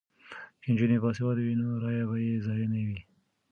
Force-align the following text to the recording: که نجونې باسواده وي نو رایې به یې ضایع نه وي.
که 0.61 0.67
نجونې 0.71 0.97
باسواده 1.03 1.41
وي 1.45 1.53
نو 1.59 1.67
رایې 1.83 2.03
به 2.09 2.15
یې 2.25 2.43
ضایع 2.45 2.67
نه 2.73 2.81
وي. 2.87 2.99